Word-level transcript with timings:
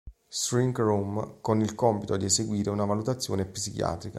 Shrink-Rom, 0.33 1.41
con 1.41 1.61
il 1.61 1.75
compito 1.75 2.17
di 2.17 2.25
eseguire 2.25 2.71
una 2.71 2.85
valutazione 2.85 3.45
psichiatrica. 3.45 4.09